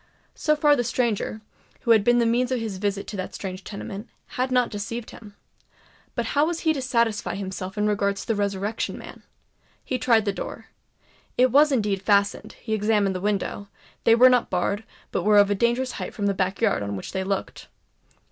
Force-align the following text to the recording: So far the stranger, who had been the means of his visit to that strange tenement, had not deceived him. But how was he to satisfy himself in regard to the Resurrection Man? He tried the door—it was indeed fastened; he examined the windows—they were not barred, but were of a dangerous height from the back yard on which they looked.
So 0.33 0.55
far 0.55 0.75
the 0.75 0.83
stranger, 0.83 1.41
who 1.81 1.91
had 1.91 2.03
been 2.03 2.17
the 2.17 2.25
means 2.25 2.51
of 2.51 2.59
his 2.59 2.79
visit 2.79 3.05
to 3.05 3.17
that 3.17 3.35
strange 3.35 3.63
tenement, 3.63 4.09
had 4.29 4.51
not 4.51 4.71
deceived 4.71 5.11
him. 5.11 5.35
But 6.15 6.25
how 6.33 6.47
was 6.47 6.61
he 6.61 6.73
to 6.73 6.81
satisfy 6.81 7.35
himself 7.35 7.77
in 7.77 7.85
regard 7.85 8.15
to 8.15 8.25
the 8.25 8.33
Resurrection 8.33 8.97
Man? 8.97 9.21
He 9.85 9.99
tried 9.99 10.25
the 10.25 10.33
door—it 10.33 11.51
was 11.51 11.71
indeed 11.71 12.01
fastened; 12.01 12.53
he 12.53 12.73
examined 12.73 13.15
the 13.15 13.21
windows—they 13.21 14.15
were 14.15 14.27
not 14.27 14.49
barred, 14.49 14.85
but 15.11 15.21
were 15.21 15.37
of 15.37 15.51
a 15.51 15.53
dangerous 15.55 15.91
height 15.91 16.15
from 16.15 16.25
the 16.25 16.33
back 16.33 16.61
yard 16.61 16.81
on 16.81 16.95
which 16.95 17.11
they 17.11 17.23
looked. 17.23 17.67